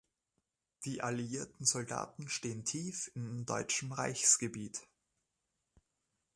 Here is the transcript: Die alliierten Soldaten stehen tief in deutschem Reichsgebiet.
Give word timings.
Die 0.85 1.03
alliierten 1.03 1.63
Soldaten 1.63 2.27
stehen 2.27 2.65
tief 2.65 3.11
in 3.13 3.45
deutschem 3.45 3.91
Reichsgebiet. 3.91 4.81